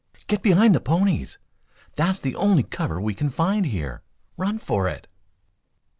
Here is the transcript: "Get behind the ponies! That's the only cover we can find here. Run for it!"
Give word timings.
"Get 0.25 0.41
behind 0.41 0.73
the 0.73 0.79
ponies! 0.79 1.37
That's 1.95 2.17
the 2.17 2.35
only 2.35 2.63
cover 2.63 2.99
we 2.99 3.13
can 3.13 3.29
find 3.29 3.67
here. 3.67 4.01
Run 4.35 4.57
for 4.57 4.87
it!" 4.87 5.05